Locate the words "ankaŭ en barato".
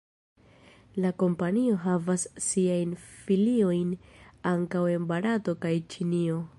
4.57-5.59